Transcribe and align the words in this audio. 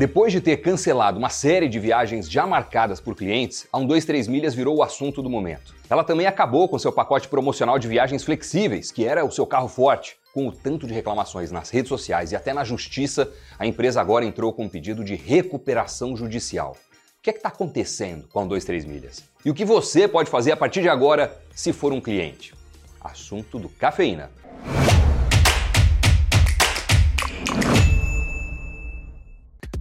Depois 0.00 0.32
de 0.32 0.40
ter 0.40 0.56
cancelado 0.62 1.18
uma 1.18 1.28
série 1.28 1.68
de 1.68 1.78
viagens 1.78 2.26
já 2.26 2.46
marcadas 2.46 2.98
por 2.98 3.14
clientes, 3.14 3.68
a 3.70 3.76
123 3.76 4.28
Milhas 4.28 4.54
virou 4.54 4.78
o 4.78 4.82
assunto 4.82 5.20
do 5.20 5.28
momento. 5.28 5.74
Ela 5.90 6.02
também 6.02 6.26
acabou 6.26 6.66
com 6.70 6.78
seu 6.78 6.90
pacote 6.90 7.28
promocional 7.28 7.78
de 7.78 7.86
viagens 7.86 8.24
flexíveis, 8.24 8.90
que 8.90 9.04
era 9.04 9.22
o 9.26 9.30
seu 9.30 9.46
carro 9.46 9.68
forte. 9.68 10.16
Com 10.32 10.48
o 10.48 10.52
tanto 10.52 10.86
de 10.86 10.94
reclamações 10.94 11.52
nas 11.52 11.68
redes 11.68 11.90
sociais 11.90 12.32
e 12.32 12.36
até 12.36 12.54
na 12.54 12.64
justiça, 12.64 13.30
a 13.58 13.66
empresa 13.66 14.00
agora 14.00 14.24
entrou 14.24 14.54
com 14.54 14.64
um 14.64 14.68
pedido 14.70 15.04
de 15.04 15.16
recuperação 15.16 16.16
judicial. 16.16 16.78
O 17.18 17.22
que 17.22 17.28
é 17.28 17.34
está 17.34 17.50
acontecendo 17.50 18.26
com 18.28 18.38
a 18.38 18.42
123 18.44 18.86
Milhas? 18.86 19.22
E 19.44 19.50
o 19.50 19.54
que 19.54 19.66
você 19.66 20.08
pode 20.08 20.30
fazer 20.30 20.52
a 20.52 20.56
partir 20.56 20.80
de 20.80 20.88
agora 20.88 21.38
se 21.54 21.74
for 21.74 21.92
um 21.92 22.00
cliente? 22.00 22.54
Assunto 23.02 23.58
do 23.58 23.68
Cafeína. 23.68 24.30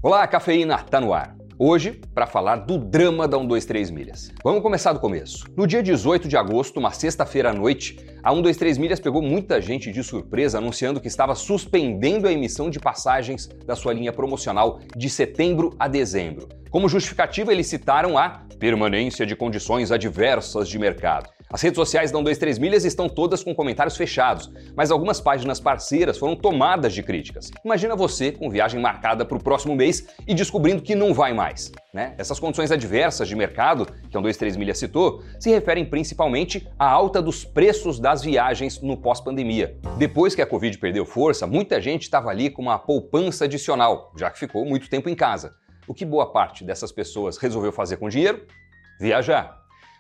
Olá, 0.10 0.26
cafeína 0.26 0.80
tá 0.80 1.00
no 1.00 1.14
ar. 1.14 1.36
Hoje, 1.56 2.02
para 2.16 2.26
falar 2.26 2.56
do 2.56 2.80
drama 2.80 3.28
da 3.28 3.38
123 3.38 3.92
Milhas. 3.92 4.32
Vamos 4.44 4.64
começar 4.64 4.92
do 4.92 5.00
começo. 5.00 5.46
No 5.56 5.68
dia 5.68 5.84
18 5.84 6.28
de 6.28 6.36
agosto, 6.36 6.78
uma 6.80 6.90
sexta-feira 6.90 7.52
à 7.52 7.54
noite, 7.54 7.96
a 8.24 8.32
123 8.32 8.80
Milhas 8.80 9.00
pegou 9.00 9.22
muita 9.22 9.62
gente 9.62 9.92
de 9.92 10.04
surpresa 10.04 10.58
anunciando 10.58 11.00
que 11.00 11.08
estava 11.08 11.36
suspendendo 11.36 12.28
a 12.28 12.32
emissão 12.32 12.72
de 12.72 12.80
passagens 12.80 13.46
da 13.68 13.76
sua 13.76 13.94
linha 13.94 14.12
promocional 14.12 14.80
de 14.98 15.12
setembro 15.12 15.76
a 15.78 15.88
dezembro. 15.88 16.50
Como 16.72 16.90
justificativa, 16.90 17.54
eles 17.54 17.68
citaram 17.68 18.18
a 18.18 18.48
permanência 18.58 19.28
de 19.28 19.36
condições 19.36 19.92
adversas 19.92 20.68
de 20.68 20.80
mercado. 20.80 21.30
As 21.52 21.64
redes 21.64 21.78
sociais 21.78 22.12
da 22.12 22.20
123 22.20 22.60
Milhas 22.60 22.86
estão 22.86 23.10
todas 23.10 23.44
com 23.44 23.56
comentários 23.56 23.98
fechados, 23.98 24.52
mas 24.76 24.92
algumas 24.92 25.20
páginas 25.20 25.60
parceiras 25.60 26.16
foram 26.16 26.36
tomadas 26.36 26.94
de 26.94 27.02
críticas. 27.02 27.50
Imagina 27.66 27.96
você 27.96 28.32
com 28.32 28.52
viagem 28.52 28.80
marcada 28.80 29.26
para 29.26 29.36
o 29.36 29.44
próximo 29.44 29.76
mês 29.76 30.08
e 30.28 30.36
descobrindo 30.36 30.84
que 30.84 30.94
não 30.94 31.12
vai 31.12 31.34
mais. 31.34 31.72
Né? 31.92 32.14
Essas 32.20 32.40
condições 32.40 32.72
adversas 32.72 33.28
de 33.28 33.36
mercado, 33.36 33.88
que 33.88 34.16
a 34.16 34.22
123 34.22 34.58
Milhas 34.58 34.78
citou, 34.78 35.24
se 35.40 35.50
referem 35.50 35.84
principalmente 35.84 36.70
à 36.78 36.88
alta 36.88 37.20
dos 37.20 37.44
preços 37.44 38.00
das 38.00 38.22
viagens 38.22 38.80
no 38.80 38.96
pós-pandemia. 38.96 39.76
Depois 39.98 40.36
que 40.36 40.44
a 40.44 40.46
Covid 40.46 40.78
perdeu 40.78 41.04
força, 41.04 41.48
muita 41.48 41.82
gente 41.82 42.04
estava 42.04 42.30
ali 42.30 42.52
com 42.52 42.62
uma 42.62 42.78
poupança 42.78 43.46
adicional, 43.46 44.14
já 44.16 44.30
que 44.30 44.38
ficou 44.38 44.64
muito 44.66 44.88
tempo 44.88 45.10
em 45.10 45.16
casa. 45.16 45.56
O 45.88 45.96
que 45.96 46.06
boa 46.06 46.32
parte 46.32 46.64
dessas 46.64 46.92
pessoas 46.92 47.38
resolveu 47.38 47.72
fazer 47.72 47.98
com 47.98 48.08
dinheiro? 48.08 48.46
Viajar 49.00 49.59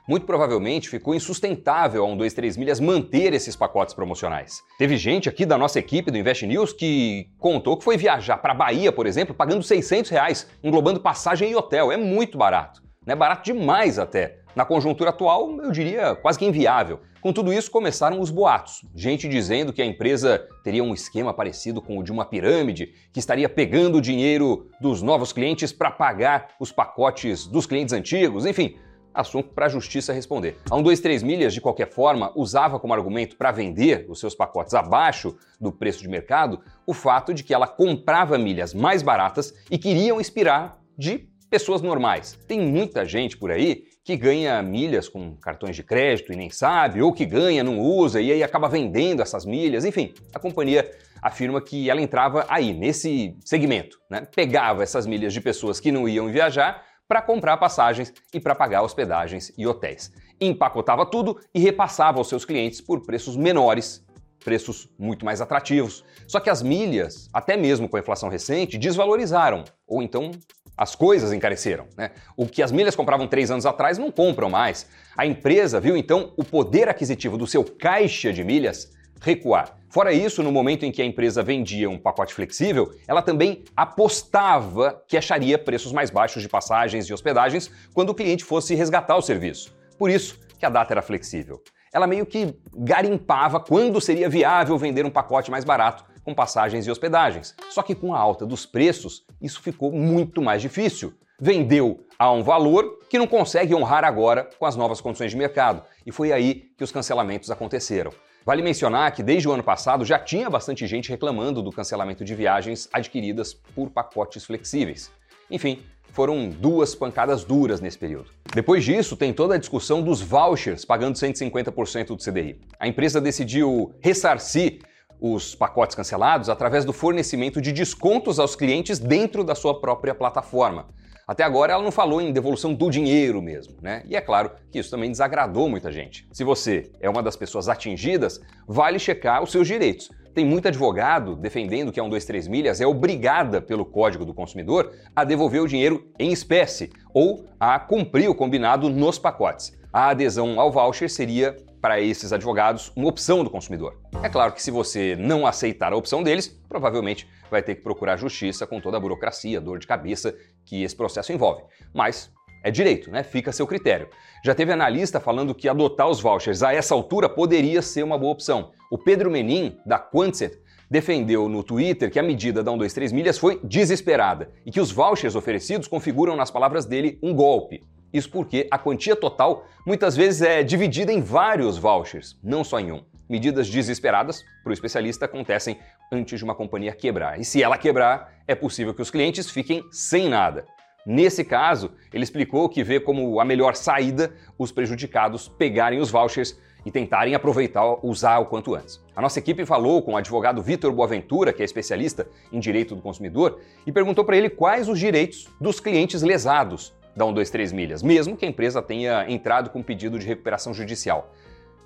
muito 0.09 0.25
provavelmente 0.25 0.89
ficou 0.89 1.13
insustentável 1.13 2.03
a 2.03 2.07
123 2.07 2.57
milhas 2.57 2.79
manter 2.79 3.31
esses 3.31 3.55
pacotes 3.55 3.93
promocionais. 3.93 4.63
Teve 4.75 4.97
gente 4.97 5.29
aqui 5.29 5.45
da 5.45 5.55
nossa 5.55 5.77
equipe 5.77 6.09
do 6.09 6.17
Invest 6.17 6.47
News 6.47 6.73
que 6.73 7.27
contou 7.37 7.77
que 7.77 7.83
foi 7.83 7.95
viajar 7.95 8.39
para 8.39 8.55
Bahia, 8.55 8.91
por 8.91 9.05
exemplo, 9.05 9.35
pagando 9.35 9.61
600 9.61 10.09
reais, 10.09 10.47
englobando 10.63 10.99
passagem 10.99 11.51
e 11.51 11.55
hotel. 11.55 11.91
É 11.91 11.97
muito 11.97 12.39
barato. 12.39 12.81
É 13.05 13.15
barato 13.15 13.43
demais 13.43 13.99
até. 13.99 14.39
Na 14.55 14.65
conjuntura 14.65 15.11
atual, 15.11 15.61
eu 15.61 15.71
diria 15.71 16.15
quase 16.15 16.39
que 16.39 16.45
inviável. 16.45 17.01
Com 17.21 17.31
tudo 17.31 17.53
isso, 17.53 17.69
começaram 17.69 18.19
os 18.19 18.31
boatos. 18.31 18.83
Gente 18.95 19.29
dizendo 19.29 19.71
que 19.71 19.81
a 19.81 19.85
empresa 19.85 20.43
teria 20.63 20.83
um 20.83 20.93
esquema 20.93 21.35
parecido 21.35 21.83
com 21.83 21.99
o 21.99 22.03
de 22.03 22.11
uma 22.11 22.25
pirâmide, 22.25 22.93
que 23.13 23.19
estaria 23.19 23.47
pegando 23.47 23.99
o 23.99 24.01
dinheiro 24.01 24.69
dos 24.81 25.03
novos 25.03 25.31
clientes 25.31 25.71
para 25.71 25.91
pagar 25.91 26.47
os 26.59 26.71
pacotes 26.71 27.45
dos 27.45 27.67
clientes 27.67 27.93
antigos, 27.93 28.45
enfim, 28.45 28.75
assunto 29.19 29.49
para 29.53 29.65
a 29.65 29.69
justiça 29.69 30.13
responder. 30.13 30.57
A 30.65 30.75
123 30.75 31.23
Milhas, 31.23 31.53
de 31.53 31.61
qualquer 31.61 31.89
forma, 31.91 32.31
usava 32.35 32.79
como 32.79 32.93
argumento 32.93 33.35
para 33.35 33.51
vender 33.51 34.05
os 34.09 34.19
seus 34.19 34.33
pacotes 34.33 34.73
abaixo 34.73 35.35
do 35.59 35.71
preço 35.71 36.01
de 36.01 36.07
mercado 36.07 36.61
o 36.85 36.93
fato 36.93 37.33
de 37.33 37.43
que 37.43 37.53
ela 37.53 37.67
comprava 37.67 38.37
milhas 38.37 38.73
mais 38.73 39.01
baratas 39.01 39.53
e 39.69 39.77
queriam 39.77 40.19
inspirar 40.19 40.79
de 40.97 41.29
pessoas 41.49 41.81
normais. 41.81 42.37
Tem 42.47 42.59
muita 42.59 43.05
gente 43.05 43.37
por 43.37 43.51
aí 43.51 43.83
que 44.03 44.15
ganha 44.15 44.61
milhas 44.61 45.07
com 45.07 45.35
cartões 45.35 45.75
de 45.75 45.83
crédito 45.83 46.31
e 46.31 46.35
nem 46.35 46.49
sabe, 46.49 47.01
ou 47.01 47.13
que 47.13 47.25
ganha, 47.25 47.63
não 47.63 47.79
usa 47.79 48.21
e 48.21 48.31
aí 48.31 48.43
acaba 48.43 48.67
vendendo 48.67 49.21
essas 49.21 49.45
milhas. 49.45 49.85
Enfim, 49.85 50.13
a 50.33 50.39
companhia 50.39 50.89
afirma 51.21 51.61
que 51.61 51.89
ela 51.89 52.01
entrava 52.01 52.45
aí, 52.49 52.73
nesse 52.73 53.35
segmento, 53.43 53.99
né? 54.09 54.27
Pegava 54.35 54.83
essas 54.83 55.05
milhas 55.05 55.33
de 55.33 55.41
pessoas 55.41 55.79
que 55.79 55.91
não 55.91 56.07
iam 56.07 56.27
viajar 56.31 56.83
para 57.09 57.23
comprar 57.23 57.57
passagens 57.57 58.13
e 58.31 58.39
para 58.39 58.53
pagar 58.53 58.83
hospedagens 58.83 59.51
e 59.57 59.65
hotéis. 59.65 60.11
Empacotava 60.39 61.07
tudo 61.07 61.39
e 61.51 61.59
repassava 61.59 62.19
aos 62.19 62.29
seus 62.29 62.45
clientes 62.45 62.79
por 62.79 63.01
preços 63.01 63.35
menores, 63.35 64.05
preços 64.45 64.87
muito 64.97 65.25
mais 65.25 65.41
atrativos. 65.41 66.05
Só 66.27 66.39
que 66.39 66.51
as 66.51 66.61
milhas, 66.61 67.27
até 67.33 67.57
mesmo 67.57 67.89
com 67.89 67.97
a 67.97 67.99
inflação 67.99 68.29
recente, 68.29 68.77
desvalorizaram, 68.77 69.63
ou 69.87 70.03
então 70.03 70.29
as 70.77 70.93
coisas 70.95 71.33
encareceram. 71.33 71.87
Né? 71.97 72.11
O 72.37 72.45
que 72.45 72.61
as 72.61 72.71
milhas 72.71 72.95
compravam 72.95 73.27
três 73.27 73.49
anos 73.49 73.65
atrás 73.65 73.97
não 73.97 74.11
compram 74.11 74.49
mais. 74.49 74.87
A 75.17 75.25
empresa 75.25 75.79
viu 75.79 75.97
então 75.97 76.31
o 76.37 76.43
poder 76.43 76.87
aquisitivo 76.87 77.39
do 77.39 77.47
seu 77.47 77.63
caixa 77.63 78.31
de 78.31 78.43
milhas 78.43 78.91
recuar. 79.21 79.77
Fora 79.89 80.13
isso, 80.13 80.43
no 80.43 80.51
momento 80.51 80.85
em 80.85 80.91
que 80.91 81.01
a 81.01 81.05
empresa 81.05 81.41
vendia 81.41 81.89
um 81.89 81.97
pacote 81.97 82.33
flexível, 82.33 82.93
ela 83.07 83.23
também 83.23 83.63
apostava 83.75 85.03
que 85.07 85.17
acharia 85.17 85.57
preços 85.57 85.91
mais 85.91 86.11
baixos 86.11 86.43
de 86.43 86.49
passagens 86.49 87.09
e 87.09 87.13
hospedagens 87.13 87.71
quando 87.93 88.11
o 88.11 88.15
cliente 88.15 88.43
fosse 88.43 88.75
resgatar 88.75 89.17
o 89.17 89.21
serviço. 89.21 89.75
Por 89.97 90.11
isso 90.11 90.39
que 90.59 90.65
a 90.65 90.69
data 90.69 90.93
era 90.93 91.01
flexível. 91.01 91.61
Ela 91.91 92.05
meio 92.05 92.25
que 92.25 92.55
garimpava 92.75 93.59
quando 93.59 93.99
seria 93.99 94.29
viável 94.29 94.77
vender 94.77 95.05
um 95.05 95.09
pacote 95.09 95.49
mais 95.49 95.65
barato 95.65 96.05
com 96.23 96.35
passagens 96.35 96.85
e 96.85 96.91
hospedagens. 96.91 97.55
Só 97.69 97.81
que 97.81 97.95
com 97.95 98.13
a 98.13 98.19
alta 98.19 98.45
dos 98.45 98.67
preços, 98.67 99.25
isso 99.41 99.59
ficou 99.59 99.91
muito 99.91 100.39
mais 100.39 100.61
difícil. 100.61 101.13
Vendeu 101.39 102.05
a 102.19 102.31
um 102.31 102.43
valor 102.43 102.99
que 103.09 103.17
não 103.17 103.25
consegue 103.25 103.73
honrar 103.73 104.03
agora 104.03 104.47
com 104.59 104.65
as 104.65 104.75
novas 104.75 105.01
condições 105.01 105.31
de 105.31 105.37
mercado. 105.37 105.81
E 106.05 106.11
foi 106.11 106.31
aí 106.31 106.69
que 106.77 106.83
os 106.83 106.91
cancelamentos 106.91 107.49
aconteceram. 107.49 108.11
Vale 108.45 108.61
mencionar 108.61 109.11
que 109.11 109.21
desde 109.21 109.47
o 109.47 109.51
ano 109.51 109.63
passado 109.63 110.05
já 110.05 110.17
tinha 110.17 110.49
bastante 110.49 110.87
gente 110.87 111.09
reclamando 111.09 111.61
do 111.61 111.71
cancelamento 111.71 112.23
de 112.23 112.33
viagens 112.33 112.87
adquiridas 112.91 113.53
por 113.53 113.89
pacotes 113.89 114.45
flexíveis. 114.45 115.11
Enfim, 115.51 115.83
foram 116.11 116.49
duas 116.49 116.95
pancadas 116.95 117.43
duras 117.43 117.81
nesse 117.81 117.97
período. 117.97 118.31
Depois 118.53 118.83
disso, 118.83 119.15
tem 119.15 119.33
toda 119.33 119.55
a 119.55 119.57
discussão 119.57 120.01
dos 120.01 120.21
vouchers 120.21 120.85
pagando 120.85 121.15
150% 121.15 122.07
do 122.07 122.17
CDI. 122.17 122.59
A 122.79 122.87
empresa 122.87 123.21
decidiu 123.21 123.93
ressarcir 124.01 124.79
os 125.21 125.53
pacotes 125.53 125.95
cancelados 125.95 126.49
através 126.49 126.85
do 126.85 126.93
fornecimento 126.93 127.61
de 127.61 127.73
descontos 127.73 128.39
aos 128.39 128.55
clientes 128.55 128.99
dentro 128.99 129.43
da 129.43 129.53
sua 129.53 129.79
própria 129.79 130.15
plataforma. 130.15 130.87
Até 131.29 131.43
agora 131.43 131.73
ela 131.73 131.83
não 131.83 131.91
falou 131.91 132.19
em 132.19 132.33
devolução 132.33 132.73
do 132.73 132.89
dinheiro 132.89 133.39
mesmo, 133.39 133.75
né? 133.83 134.01
E 134.07 134.15
é 134.15 134.19
claro 134.19 134.49
que 134.71 134.79
isso 134.79 134.89
também 134.89 135.11
desagradou 135.11 135.69
muita 135.69 135.91
gente. 135.91 136.27
Se 136.33 136.43
você 136.43 136.91
é 136.99 137.07
uma 137.07 137.21
das 137.21 137.35
pessoas 137.35 137.69
atingidas, 137.69 138.41
vale 138.67 138.97
checar 138.97 139.43
os 139.43 139.51
seus 139.51 139.67
direitos. 139.67 140.09
Tem 140.33 140.43
muito 140.43 140.67
advogado 140.67 141.35
defendendo 141.35 141.91
que 141.91 141.99
a 141.99 142.03
123 142.03 142.47
milhas 142.47 142.81
é 142.81 142.87
obrigada 142.87 143.61
pelo 143.61 143.85
Código 143.85 144.25
do 144.25 144.33
Consumidor 144.33 144.91
a 145.15 145.23
devolver 145.23 145.61
o 145.61 145.67
dinheiro 145.67 146.11
em 146.17 146.31
espécie 146.31 146.91
ou 147.13 147.45
a 147.59 147.77
cumprir 147.77 148.27
o 148.27 148.33
combinado 148.33 148.89
nos 148.89 149.19
pacotes. 149.19 149.77
A 149.93 150.09
adesão 150.09 150.59
ao 150.59 150.71
voucher 150.71 151.11
seria 151.11 151.55
para 151.81 152.01
esses 152.01 152.33
advogados 152.33 152.91
uma 152.95 153.07
opção 153.07 153.43
do 153.43 153.49
consumidor. 153.49 153.97
É 154.21 154.29
claro 154.29 154.51
que 154.51 154.61
se 154.61 154.71
você 154.71 155.15
não 155.15 155.45
aceitar 155.45 155.93
a 155.93 155.95
opção 155.95 156.21
deles, 156.21 156.47
provavelmente 156.67 157.27
vai 157.49 157.63
ter 157.63 157.75
que 157.75 157.81
procurar 157.81 158.17
justiça 158.17 158.67
com 158.67 158.79
toda 158.79 158.97
a 158.97 158.99
burocracia, 158.99 159.61
dor 159.61 159.79
de 159.79 159.87
cabeça 159.87 160.35
que 160.69 160.83
esse 160.83 160.95
processo 160.95 161.33
envolve. 161.33 161.63
Mas 161.91 162.31
é 162.63 162.69
direito, 162.69 163.09
né? 163.09 163.23
Fica 163.23 163.49
a 163.49 163.53
seu 163.53 163.65
critério. 163.65 164.07
Já 164.45 164.53
teve 164.53 164.71
analista 164.71 165.19
falando 165.19 165.55
que 165.55 165.67
adotar 165.67 166.07
os 166.07 166.21
vouchers 166.21 166.61
a 166.61 166.71
essa 166.71 166.93
altura 166.93 167.27
poderia 167.27 167.81
ser 167.81 168.03
uma 168.03 168.17
boa 168.17 168.31
opção. 168.31 168.71
O 168.91 168.97
Pedro 168.97 169.31
Menin, 169.31 169.77
da 169.83 169.97
Quantset, 169.97 170.59
defendeu 170.89 171.49
no 171.49 171.63
Twitter 171.63 172.11
que 172.11 172.19
a 172.19 172.23
medida 172.23 172.61
da 172.61 172.71
123 172.71 173.11
milhas 173.11 173.37
foi 173.37 173.59
desesperada 173.63 174.51
e 174.65 174.71
que 174.71 174.79
os 174.79 174.91
vouchers 174.91 175.35
oferecidos 175.35 175.87
configuram, 175.87 176.35
nas 176.35 176.51
palavras 176.51 176.85
dele, 176.85 177.17
um 177.23 177.33
golpe. 177.33 177.83
Isso 178.13 178.29
porque 178.29 178.67
a 178.69 178.77
quantia 178.77 179.15
total 179.15 179.65
muitas 179.85 180.15
vezes 180.15 180.41
é 180.41 180.63
dividida 180.63 181.11
em 181.11 181.21
vários 181.21 181.77
vouchers, 181.77 182.37
não 182.43 182.63
só 182.63 182.79
em 182.79 182.91
um. 182.91 183.03
Medidas 183.29 183.69
desesperadas, 183.69 184.43
para 184.63 184.71
o 184.71 184.73
especialista, 184.73 185.25
acontecem 185.25 185.77
antes 186.11 186.39
de 186.39 186.43
uma 186.43 186.55
companhia 186.55 186.95
quebrar. 186.95 187.39
E 187.39 187.45
se 187.45 187.61
ela 187.61 187.77
quebrar, 187.77 188.33
é 188.47 188.55
possível 188.55 188.91
que 188.91 189.03
os 189.03 189.11
clientes 189.11 189.51
fiquem 189.51 189.83
sem 189.91 190.27
nada. 190.27 190.65
Nesse 191.05 191.43
caso, 191.43 191.91
ele 192.11 192.23
explicou 192.23 192.67
que 192.67 192.83
vê 192.83 192.99
como 192.99 193.39
a 193.39 193.45
melhor 193.45 193.75
saída 193.75 194.33
os 194.57 194.71
prejudicados 194.71 195.47
pegarem 195.47 195.99
os 195.99 196.09
vouchers 196.09 196.59
e 196.83 196.89
tentarem 196.89 197.35
aproveitar 197.35 198.03
usar 198.03 198.39
o 198.39 198.47
quanto 198.47 198.73
antes. 198.73 198.99
A 199.15 199.21
nossa 199.21 199.37
equipe 199.37 199.63
falou 199.63 200.01
com 200.01 200.13
o 200.13 200.17
advogado 200.17 200.61
Vitor 200.63 200.91
Boaventura, 200.91 201.53
que 201.53 201.61
é 201.61 201.65
especialista 201.65 202.27
em 202.51 202.59
direito 202.59 202.95
do 202.95 203.01
consumidor, 203.01 203.59
e 203.85 203.91
perguntou 203.91 204.25
para 204.25 204.37
ele 204.37 204.49
quais 204.49 204.89
os 204.89 204.97
direitos 204.97 205.47
dos 205.61 205.79
clientes 205.79 206.23
lesados 206.23 206.93
da 207.15 207.25
123 207.25 207.73
milhas, 207.73 208.01
mesmo 208.01 208.35
que 208.35 208.45
a 208.45 208.49
empresa 208.49 208.81
tenha 208.81 209.29
entrado 209.29 209.69
com 209.69 209.83
pedido 209.83 210.17
de 210.17 210.25
recuperação 210.25 210.73
judicial. 210.73 211.31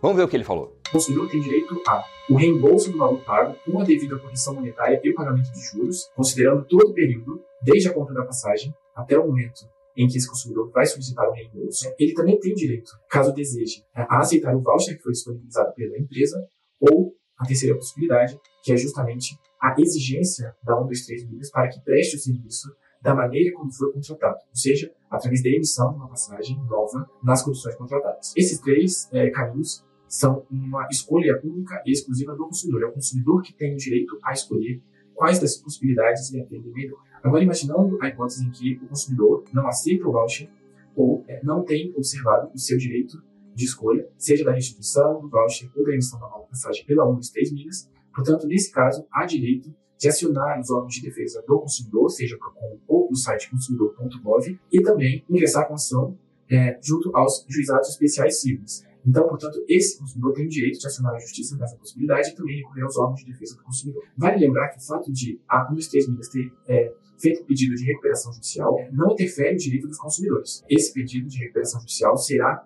Vamos 0.04 0.18
ver 0.18 0.24
o 0.24 0.28
que 0.28 0.36
ele 0.36 0.44
falou. 0.44 0.78
O 0.90 0.92
consumidor 0.92 1.30
tem 1.30 1.40
direito 1.40 1.82
a 1.88 2.04
o 2.30 2.36
reembolso 2.36 2.92
do 2.92 2.98
valor 2.98 3.24
pago 3.24 3.56
com 3.64 3.80
a 3.80 3.86
devida 3.86 4.20
correção 4.20 4.54
monetária 4.54 5.00
e 5.02 5.10
o 5.10 5.16
pagamento 5.16 5.50
de 5.54 5.62
juros, 5.62 6.10
considerando 6.14 6.66
todo 6.66 6.90
o 6.90 6.94
período, 6.94 7.42
desde 7.62 7.88
a 7.88 7.94
compra 7.94 8.14
da 8.14 8.26
passagem 8.26 8.76
até 8.94 9.18
o 9.18 9.26
momento 9.26 9.62
em 9.96 10.06
que 10.06 10.18
esse 10.18 10.28
consumidor 10.28 10.70
vai 10.72 10.86
solicitar 10.86 11.26
o 11.30 11.32
reembolso. 11.32 11.86
Ele 11.98 12.14
também 12.14 12.38
tem 12.38 12.54
direito, 12.54 12.92
caso 13.10 13.32
deseje, 13.34 13.82
a 13.96 14.20
aceitar 14.20 14.54
o 14.54 14.62
voucher 14.62 14.98
que 14.98 15.04
foi 15.04 15.14
disponibilizado 15.14 15.74
pela 15.74 15.98
empresa 15.98 16.38
ou 16.82 17.14
a 17.40 17.46
terceira 17.46 17.74
possibilidade, 17.74 18.38
que 18.62 18.74
é 18.74 18.76
justamente 18.76 19.38
a 19.62 19.74
exigência 19.80 20.54
da 20.62 20.76
123 20.76 21.30
milhas 21.30 21.50
para 21.50 21.70
que 21.70 21.80
preste 21.80 22.18
o 22.18 22.20
serviço 22.20 22.68
da 23.02 23.16
maneira 23.16 23.56
como 23.56 23.72
foi 23.72 23.94
contratado, 23.94 24.36
ou 24.50 24.56
seja, 24.56 24.92
através 25.10 25.42
da 25.42 25.50
emissão 25.50 25.92
de 25.94 25.96
uma 25.96 26.10
passagem 26.10 26.58
nova 26.66 27.10
nas 27.24 27.42
condições 27.42 27.76
contratadas. 27.76 28.34
Esses 28.36 28.60
três 28.60 29.08
é, 29.14 29.30
caminhos 29.30 29.82
são 30.14 30.46
uma 30.52 30.88
escolha 30.92 31.42
única 31.44 31.82
e 31.88 31.92
exclusiva 31.92 32.36
do 32.36 32.46
consumidor. 32.46 32.84
É 32.84 32.86
o 32.86 32.92
consumidor 32.92 33.42
que 33.42 33.52
tem 33.52 33.74
o 33.74 33.78
direito 33.78 34.16
a 34.24 34.32
escolher 34.32 34.80
quais 35.16 35.40
dessas 35.40 35.58
possibilidades 35.60 36.32
ele 36.32 36.44
atende 36.44 36.70
melhor. 36.70 37.02
Agora, 37.24 37.44
imaginando 37.44 37.98
a 38.00 38.08
hipótese 38.08 38.46
em 38.46 38.52
que 38.52 38.76
o 38.84 38.88
consumidor 38.90 39.44
não 39.52 39.68
aceita 39.68 40.08
o 40.08 40.12
voucher 40.12 40.52
ou 40.96 41.26
é, 41.28 41.44
não 41.44 41.64
tem 41.64 41.92
observado 41.96 42.52
o 42.54 42.60
seu 42.60 42.78
direito 42.78 43.24
de 43.56 43.66
escolha, 43.66 44.08
seja 44.16 44.46
da 44.46 44.52
restituição 44.52 45.20
do 45.20 45.30
voucher 45.30 45.72
ou 45.76 45.84
da 45.84 45.94
emissão 45.94 46.20
da 46.20 46.30
nova 46.30 46.46
passagem 46.46 46.86
pela 46.86 47.10
1 47.10 47.16
das 47.16 47.30
3 47.32 47.52
milhas, 47.52 47.90
portanto, 48.14 48.46
nesse 48.46 48.72
caso, 48.72 49.08
há 49.12 49.26
direito 49.26 49.74
de 49.98 50.08
acionar 50.08 50.60
os 50.60 50.70
órgãos 50.70 50.94
de 50.94 51.02
defesa 51.02 51.44
do 51.48 51.60
consumidor, 51.60 52.12
seja 52.12 52.38
PROCON 52.38 52.78
ou 52.88 53.10
no 53.10 53.16
site 53.16 53.50
consumidor.gov, 53.50 54.60
e 54.72 54.82
também 54.84 55.26
ingressar 55.28 55.68
com 55.68 55.74
ação 55.74 56.16
é, 56.52 56.78
junto 56.84 57.16
aos 57.16 57.44
juizados 57.50 57.90
especiais 57.90 58.40
civis. 58.42 58.86
Então, 59.06 59.28
portanto, 59.28 59.64
esse 59.68 60.00
consumidor 60.00 60.34
tem 60.34 60.46
o 60.46 60.50
direito 60.50 60.80
de 60.80 60.88
acionar 60.88 61.14
a 61.16 61.20
justiça 61.20 61.58
nessa 61.58 61.76
possibilidade 61.76 62.30
e 62.30 62.36
também 62.36 62.58
recorrer 62.58 62.84
aos 62.84 62.98
órgãos 62.98 63.20
de 63.20 63.32
defesa 63.32 63.56
do 63.56 63.64
consumidor. 63.64 64.04
Vale 64.18 64.38
lembrar 64.38 64.70
que 64.70 64.78
o 64.78 64.82
fato 64.82 65.12
de 65.12 65.40
a 65.48 65.70
1 65.72 65.76
dos 65.76 65.88
3 65.88 66.10
milhas 66.10 66.30
ter 66.30 66.52
é, 66.68 66.94
feito 67.20 67.44
pedido 67.46 67.76
de 67.76 67.86
recuperação 67.86 68.32
judicial 68.32 68.78
não 68.92 69.12
interfere 69.12 69.52
no 69.52 69.58
direito 69.58 69.88
dos 69.88 69.98
consumidores. 69.98 70.64
Esse 70.70 70.94
pedido 70.94 71.28
de 71.28 71.38
recuperação 71.40 71.82
judicial 71.82 72.18
será 72.18 72.66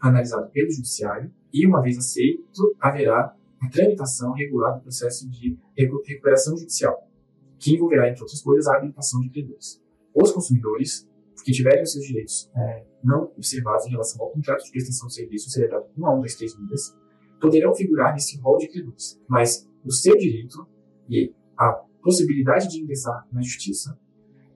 analisado 0.00 0.50
pelo 0.50 0.70
judiciário 0.70 1.30
e, 1.52 1.66
uma 1.66 1.82
vez 1.82 1.98
aceito, 1.98 2.76
haverá 2.80 3.34
a 3.60 3.68
tramitação 3.68 4.32
regular 4.32 4.76
do 4.76 4.82
processo 4.82 5.28
de 5.28 5.58
recuperação 5.76 6.56
judicial, 6.56 7.08
que 7.58 7.74
envolverá, 7.74 8.08
entre 8.08 8.20
outras 8.20 8.42
coisas, 8.42 8.66
a 8.66 8.76
habilitação 8.76 9.20
de 9.20 9.30
credores. 9.30 9.82
Os 10.14 10.30
consumidores 10.30 11.08
que 11.42 11.52
tiverem 11.52 11.82
os 11.82 11.92
seus 11.92 12.06
direitos 12.06 12.50
é, 12.56 12.84
não 13.02 13.24
observados 13.36 13.86
em 13.86 13.90
relação 13.90 14.22
ao 14.22 14.30
contrato 14.30 14.64
de 14.64 14.70
prestação 14.70 15.08
de 15.08 15.14
serviço 15.14 15.50
celebrado 15.50 15.86
com 15.94 16.06
a 16.06 16.14
1 16.14 16.22
das 16.22 16.34
3 16.34 16.58
milhas, 16.60 16.96
poderão 17.40 17.74
figurar 17.74 18.12
nesse 18.12 18.38
rol 18.40 18.58
de 18.58 18.68
credores. 18.68 19.20
Mas 19.28 19.68
o 19.84 19.92
seu 19.92 20.16
direito 20.16 20.66
e 21.08 21.34
a 21.56 21.72
possibilidade 22.02 22.68
de 22.68 22.80
ingressar 22.80 23.26
na 23.32 23.42
justiça 23.42 23.98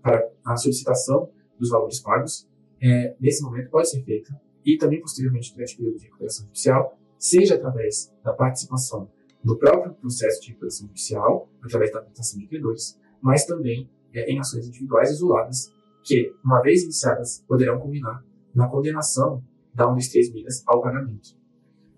para 0.03 0.31
a 0.45 0.57
solicitação 0.57 1.31
dos 1.59 1.71
valores 1.71 2.01
pagos, 2.01 2.49
é, 2.81 3.17
nesse 3.21 3.43
momento 3.43 3.71
pode 3.71 3.91
ser 3.91 4.03
feita 4.05 4.41
e 4.65 4.77
também 4.77 5.01
posteriormente 5.01 5.53
durante 5.53 5.75
o 5.75 5.77
período 5.79 5.99
de 5.99 6.05
recuperação 6.05 6.47
judicial, 6.47 6.99
seja 7.19 7.57
através 7.57 8.13
da 8.23 8.33
participação 8.33 9.11
no 9.43 9.57
próprio 9.59 9.95
processo 9.95 10.41
de 10.43 10.49
recuperação 10.49 10.87
judicial, 10.89 11.49
através 11.63 11.93
da 11.93 11.99
habilitação 11.99 12.39
de 12.39 12.47
credores, 12.47 12.99
mas 13.21 13.45
também 13.45 13.91
é, 14.13 14.31
em 14.31 14.39
ações 14.39 14.67
individuais 14.67 15.11
isoladas 15.11 15.73
que, 16.09 16.35
uma 16.43 16.63
vez 16.63 16.83
iniciadas, 16.85 17.45
poderão 17.47 17.79
culminar 17.79 18.25
na 18.55 18.67
condenação 18.67 19.45
da 19.75 19.87
1 19.87 19.95
das 19.95 20.09
3 20.09 20.33
milhas 20.33 20.65
ao 20.67 20.81
pagamento, 20.81 21.37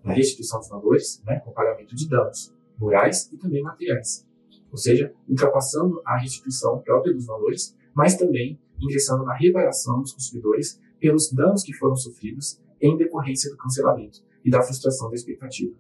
na 0.03 0.13
restituição 0.13 0.59
dos 0.59 0.69
valores, 0.69 1.23
né, 1.25 1.39
com 1.39 1.53
pagamento 1.53 1.95
de 1.95 2.09
danos 2.09 2.53
morais 2.77 3.31
e 3.33 3.39
também 3.39 3.63
materiais, 3.63 4.27
ou 4.73 4.77
seja, 4.77 5.15
ultrapassando 5.29 6.03
a 6.05 6.19
restituição 6.19 6.81
própria 6.81 7.15
dos 7.15 7.25
valores, 7.25 7.77
mas 7.95 8.17
também 8.17 8.61
ingressando 8.81 9.25
na 9.25 9.35
reparação 9.35 10.01
dos 10.01 10.13
consumidores 10.13 10.81
pelos 10.99 11.31
danos 11.33 11.63
que 11.63 11.73
foram 11.73 11.95
sofridos 11.95 12.61
em 12.81 12.97
decorrência 12.97 13.49
do 13.49 13.57
cancelamento 13.57 14.25
e 14.45 14.51
da 14.51 14.61
frustração 14.61 15.09
da 15.09 15.15
expectativa 15.15 15.77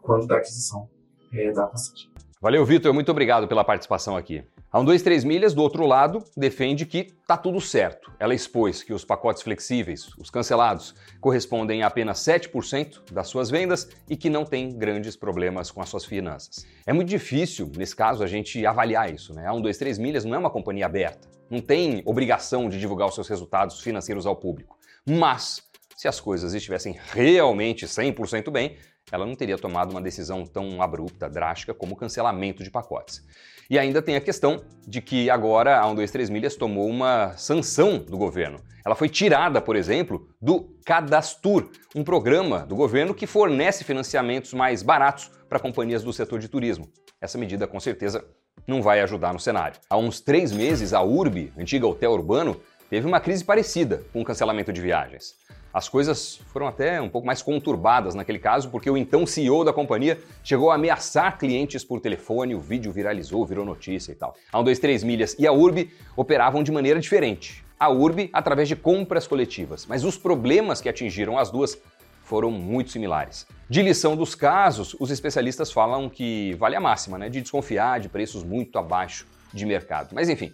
quando 0.00 0.26
da 0.26 0.38
aquisição 0.38 0.90
é, 1.32 1.52
da 1.52 1.66
passagem. 1.66 2.10
Valeu, 2.42 2.66
Vitor. 2.66 2.92
Muito 2.92 3.08
obrigado 3.08 3.46
pela 3.46 3.62
participação 3.62 4.16
aqui. 4.16 4.42
A 4.72 4.78
123 4.78 5.22
Milhas, 5.22 5.54
do 5.54 5.62
outro 5.62 5.86
lado, 5.86 6.24
defende 6.36 6.84
que 6.84 7.04
tá 7.24 7.36
tudo 7.36 7.60
certo. 7.60 8.10
Ela 8.18 8.34
expôs 8.34 8.82
que 8.82 8.92
os 8.92 9.04
pacotes 9.04 9.44
flexíveis, 9.44 10.08
os 10.18 10.28
cancelados, 10.28 10.92
correspondem 11.20 11.84
a 11.84 11.86
apenas 11.86 12.18
7% 12.18 13.12
das 13.12 13.28
suas 13.28 13.48
vendas 13.48 13.88
e 14.10 14.16
que 14.16 14.28
não 14.28 14.44
tem 14.44 14.76
grandes 14.76 15.14
problemas 15.14 15.70
com 15.70 15.80
as 15.80 15.88
suas 15.88 16.04
finanças. 16.04 16.66
É 16.84 16.92
muito 16.92 17.10
difícil, 17.10 17.70
nesse 17.76 17.94
caso, 17.94 18.24
a 18.24 18.26
gente 18.26 18.66
avaliar 18.66 19.14
isso. 19.14 19.32
Né? 19.32 19.46
A 19.46 19.52
123 19.52 19.98
Milhas 19.98 20.24
não 20.24 20.34
é 20.34 20.38
uma 20.38 20.50
companhia 20.50 20.86
aberta, 20.86 21.28
não 21.48 21.60
tem 21.60 22.02
obrigação 22.04 22.68
de 22.68 22.80
divulgar 22.80 23.06
os 23.06 23.14
seus 23.14 23.28
resultados 23.28 23.80
financeiros 23.80 24.26
ao 24.26 24.34
público. 24.34 24.76
Mas, 25.06 25.62
se 25.96 26.08
as 26.08 26.18
coisas 26.18 26.54
estivessem 26.54 26.98
realmente 27.12 27.86
100% 27.86 28.50
bem, 28.50 28.76
ela 29.10 29.26
não 29.26 29.34
teria 29.34 29.58
tomado 29.58 29.90
uma 29.90 30.00
decisão 30.00 30.44
tão 30.44 30.80
abrupta, 30.80 31.28
drástica 31.28 31.74
como 31.74 31.94
o 31.94 31.96
cancelamento 31.96 32.62
de 32.62 32.70
pacotes. 32.70 33.22
E 33.68 33.78
ainda 33.78 34.02
tem 34.02 34.16
a 34.16 34.20
questão 34.20 34.62
de 34.86 35.00
que 35.00 35.30
agora 35.30 35.80
a 35.80 35.84
123 35.84 36.30
Milhas 36.30 36.56
tomou 36.56 36.88
uma 36.88 37.36
sanção 37.36 37.98
do 37.98 38.18
governo. 38.18 38.58
Ela 38.84 38.94
foi 38.94 39.08
tirada, 39.08 39.60
por 39.60 39.76
exemplo, 39.76 40.28
do 40.40 40.76
Cadastur, 40.84 41.70
um 41.94 42.02
programa 42.02 42.66
do 42.66 42.74
governo 42.74 43.14
que 43.14 43.26
fornece 43.26 43.84
financiamentos 43.84 44.52
mais 44.52 44.82
baratos 44.82 45.30
para 45.48 45.58
companhias 45.58 46.02
do 46.02 46.12
setor 46.12 46.38
de 46.38 46.48
turismo. 46.48 46.88
Essa 47.20 47.38
medida, 47.38 47.66
com 47.66 47.78
certeza, 47.78 48.24
não 48.66 48.82
vai 48.82 49.00
ajudar 49.00 49.32
no 49.32 49.38
cenário. 49.38 49.78
Há 49.88 49.96
uns 49.96 50.20
três 50.20 50.52
meses, 50.52 50.92
a 50.92 51.02
URB, 51.02 51.52
antiga 51.56 51.86
hotel 51.86 52.12
urbano, 52.12 52.60
teve 52.90 53.06
uma 53.06 53.20
crise 53.20 53.44
parecida 53.44 54.04
com 54.12 54.20
o 54.20 54.24
cancelamento 54.24 54.72
de 54.72 54.80
viagens. 54.80 55.34
As 55.72 55.88
coisas 55.88 56.40
foram 56.52 56.66
até 56.66 57.00
um 57.00 57.08
pouco 57.08 57.26
mais 57.26 57.40
conturbadas 57.40 58.14
naquele 58.14 58.38
caso, 58.38 58.68
porque 58.68 58.90
o 58.90 58.96
então 58.96 59.26
CEO 59.26 59.64
da 59.64 59.72
companhia 59.72 60.20
chegou 60.44 60.70
a 60.70 60.74
ameaçar 60.74 61.38
clientes 61.38 61.82
por 61.82 61.98
telefone, 61.98 62.54
o 62.54 62.60
vídeo 62.60 62.92
viralizou, 62.92 63.46
virou 63.46 63.64
notícia 63.64 64.12
e 64.12 64.14
tal. 64.14 64.36
A 64.52 64.58
123 64.58 65.02
Milhas 65.02 65.36
e 65.38 65.46
a 65.46 65.52
URB 65.52 65.90
operavam 66.14 66.62
de 66.62 66.70
maneira 66.70 67.00
diferente. 67.00 67.64
A 67.80 67.88
URB 67.88 68.28
através 68.32 68.68
de 68.68 68.76
compras 68.76 69.26
coletivas, 69.26 69.86
mas 69.86 70.04
os 70.04 70.18
problemas 70.18 70.80
que 70.80 70.88
atingiram 70.88 71.38
as 71.38 71.50
duas 71.50 71.78
foram 72.22 72.50
muito 72.50 72.90
similares. 72.90 73.46
De 73.68 73.82
lição 73.82 74.14
dos 74.14 74.34
casos, 74.34 74.94
os 75.00 75.10
especialistas 75.10 75.72
falam 75.72 76.08
que 76.08 76.54
vale 76.58 76.76
a 76.76 76.80
máxima, 76.80 77.18
né, 77.18 77.28
de 77.28 77.40
desconfiar 77.40 77.98
de 77.98 78.08
preços 78.08 78.44
muito 78.44 78.78
abaixo 78.78 79.26
de 79.52 79.66
mercado. 79.66 80.10
Mas 80.14 80.28
enfim, 80.28 80.52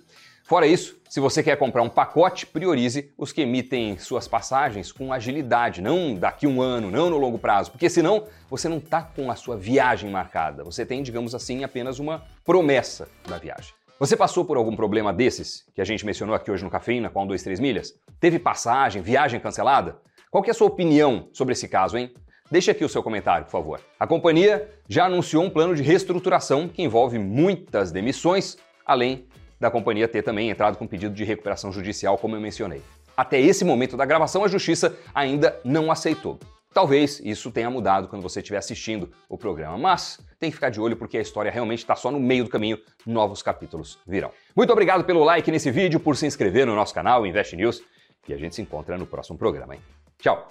Fora 0.48 0.66
isso, 0.66 0.96
se 1.10 1.20
você 1.20 1.42
quer 1.42 1.58
comprar 1.58 1.82
um 1.82 1.90
pacote, 1.90 2.46
priorize 2.46 3.12
os 3.18 3.32
que 3.32 3.42
emitem 3.42 3.98
suas 3.98 4.26
passagens 4.26 4.90
com 4.90 5.12
agilidade, 5.12 5.82
não 5.82 6.14
daqui 6.14 6.46
um 6.46 6.62
ano, 6.62 6.90
não 6.90 7.10
no 7.10 7.18
longo 7.18 7.38
prazo, 7.38 7.70
porque 7.70 7.90
senão 7.90 8.24
você 8.48 8.66
não 8.66 8.78
está 8.78 9.02
com 9.02 9.30
a 9.30 9.36
sua 9.36 9.58
viagem 9.58 10.10
marcada. 10.10 10.64
Você 10.64 10.86
tem, 10.86 11.02
digamos 11.02 11.34
assim, 11.34 11.64
apenas 11.64 11.98
uma 11.98 12.24
promessa 12.46 13.10
da 13.28 13.36
viagem. 13.36 13.74
Você 14.00 14.16
passou 14.16 14.42
por 14.42 14.56
algum 14.56 14.74
problema 14.74 15.12
desses 15.12 15.66
que 15.74 15.82
a 15.82 15.84
gente 15.84 16.06
mencionou 16.06 16.34
aqui 16.34 16.50
hoje 16.50 16.64
no 16.64 16.70
Cafeína 16.70 17.10
com 17.10 17.24
1, 17.24 17.26
2, 17.26 17.42
3 17.42 17.60
milhas? 17.60 17.92
Teve 18.18 18.38
passagem, 18.38 19.02
viagem 19.02 19.40
cancelada? 19.40 19.98
Qual 20.30 20.42
é 20.46 20.50
a 20.50 20.54
sua 20.54 20.68
opinião 20.68 21.28
sobre 21.30 21.52
esse 21.52 21.68
caso, 21.68 21.98
hein? 21.98 22.10
Deixe 22.50 22.70
aqui 22.70 22.86
o 22.86 22.88
seu 22.88 23.02
comentário, 23.02 23.44
por 23.44 23.52
favor. 23.52 23.80
A 24.00 24.06
companhia 24.06 24.66
já 24.88 25.04
anunciou 25.04 25.44
um 25.44 25.50
plano 25.50 25.74
de 25.74 25.82
reestruturação 25.82 26.68
que 26.68 26.80
envolve 26.80 27.18
muitas 27.18 27.92
demissões, 27.92 28.56
além 28.86 29.26
da 29.60 29.70
companhia 29.70 30.08
ter 30.08 30.22
também 30.22 30.50
entrado 30.50 30.76
com 30.76 30.86
pedido 30.86 31.14
de 31.14 31.24
recuperação 31.24 31.72
judicial, 31.72 32.18
como 32.18 32.36
eu 32.36 32.40
mencionei. 32.40 32.82
Até 33.16 33.40
esse 33.40 33.64
momento 33.64 33.96
da 33.96 34.04
gravação, 34.04 34.44
a 34.44 34.48
justiça 34.48 34.96
ainda 35.14 35.58
não 35.64 35.90
aceitou. 35.90 36.38
Talvez 36.72 37.20
isso 37.24 37.50
tenha 37.50 37.68
mudado 37.70 38.06
quando 38.06 38.22
você 38.22 38.40
estiver 38.40 38.58
assistindo 38.58 39.10
o 39.28 39.36
programa, 39.36 39.76
mas 39.76 40.20
tem 40.38 40.50
que 40.50 40.54
ficar 40.54 40.70
de 40.70 40.80
olho 40.80 40.96
porque 40.96 41.18
a 41.18 41.20
história 41.20 41.50
realmente 41.50 41.80
está 41.80 41.96
só 41.96 42.10
no 42.10 42.20
meio 42.20 42.44
do 42.44 42.50
caminho, 42.50 42.78
novos 43.04 43.42
capítulos 43.42 43.98
virão. 44.06 44.30
Muito 44.54 44.72
obrigado 44.72 45.02
pelo 45.04 45.24
like 45.24 45.50
nesse 45.50 45.70
vídeo, 45.70 45.98
por 45.98 46.16
se 46.16 46.26
inscrever 46.26 46.66
no 46.66 46.76
nosso 46.76 46.94
canal 46.94 47.26
Invest 47.26 47.56
News 47.56 47.82
e 48.28 48.34
a 48.34 48.36
gente 48.36 48.54
se 48.54 48.62
encontra 48.62 48.96
no 48.96 49.06
próximo 49.06 49.38
programa, 49.38 49.74
hein? 49.74 49.80
Tchau! 50.18 50.48